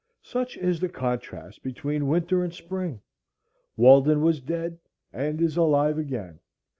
Such 0.23 0.57
is 0.57 0.79
the 0.79 0.89
contrast 0.89 1.61
between 1.61 2.07
winter 2.07 2.43
and 2.43 2.51
spring. 2.51 3.01
Walden 3.77 4.23
was 4.23 4.41
dead 4.41 4.79
and 5.13 5.39
is 5.39 5.57
alive 5.57 5.99
again. 5.99 6.39